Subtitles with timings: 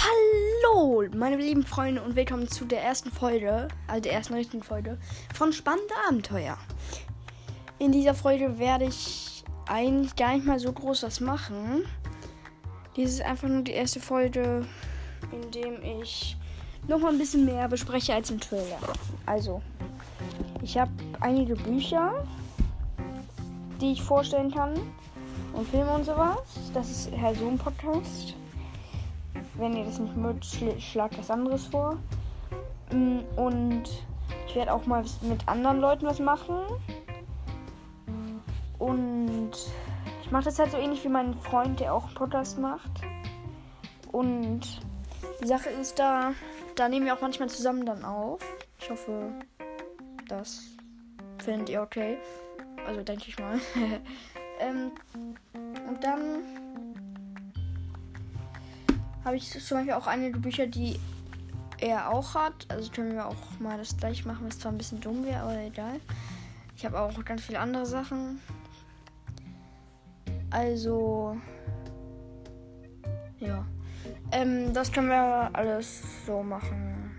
[0.00, 4.96] Hallo, meine lieben Freunde und willkommen zu der ersten Folge, also der ersten richtigen Folge
[5.34, 6.56] von Spannende Abenteuer.
[7.80, 11.84] In dieser Folge werde ich eigentlich gar nicht mal so groß was machen.
[12.94, 14.64] Dies ist einfach nur die erste Folge,
[15.32, 16.36] in dem ich
[16.86, 18.78] noch mal ein bisschen mehr bespreche als im Trailer.
[19.26, 19.60] Also,
[20.62, 22.24] ich habe einige Bücher,
[23.80, 24.78] die ich vorstellen kann
[25.54, 26.38] und Filme und sowas.
[26.72, 28.36] Das ist halt so ein Podcast.
[29.54, 31.98] Wenn ihr das nicht mögt, schl schlagt was anderes vor.
[32.92, 33.84] Mm, und
[34.46, 36.56] ich werde auch mal mit anderen Leuten was machen.
[38.78, 39.52] Und
[40.22, 42.90] ich mache das halt so ähnlich wie mein Freund, der auch einen Podcast macht.
[44.12, 44.60] Und
[45.42, 46.32] die Sache ist da,
[46.76, 48.40] da nehmen wir auch manchmal zusammen dann auf.
[48.80, 49.32] Ich hoffe,
[50.28, 50.62] das
[51.38, 52.18] findet ihr okay.
[52.86, 53.58] Also denke ich mal.
[54.60, 54.92] ähm,
[55.88, 56.42] und dann
[59.24, 60.98] habe ich zum Beispiel auch einige Bücher, die
[61.80, 62.66] er auch hat.
[62.68, 65.58] Also können wir auch mal das gleich machen, was zwar ein bisschen dumm wäre, aber
[65.58, 66.00] egal.
[66.76, 68.40] Ich habe auch ganz viele andere Sachen.
[70.50, 71.36] Also,
[73.38, 73.64] ja.
[74.32, 77.10] Ähm, das können wir alles so machen.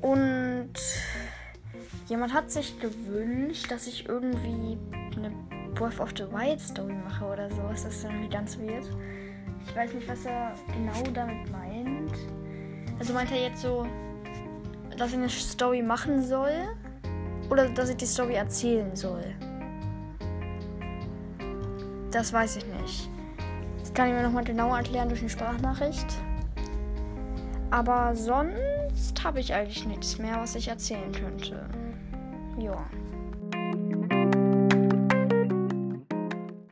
[0.00, 0.72] Und
[2.08, 4.76] jemand hat sich gewünscht, dass ich irgendwie
[5.16, 5.30] eine
[5.74, 7.84] Breath of the Wild Story mache oder sowas.
[7.84, 8.84] Das ist irgendwie ganz weird.
[9.66, 12.12] Ich weiß nicht, was er genau damit meint.
[12.98, 13.86] Also meint er jetzt so,
[14.96, 16.52] dass ich eine Story machen soll?
[17.50, 19.24] Oder dass ich die Story erzählen soll?
[22.10, 23.10] Das weiß ich nicht.
[23.80, 26.06] Das kann ich mir nochmal genauer erklären durch eine Sprachnachricht.
[27.70, 31.68] Aber sonst habe ich eigentlich nichts mehr, was ich erzählen könnte.
[32.58, 32.86] Ja.